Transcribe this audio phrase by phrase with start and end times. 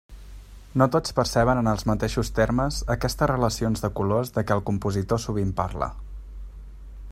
[0.81, 5.25] No tots perceben en els mateixos termes aquestes relacions de colors de què el compositor
[5.27, 5.95] sovint parla.